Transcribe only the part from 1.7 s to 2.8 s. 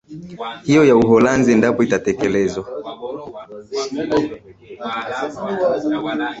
itatekelezwa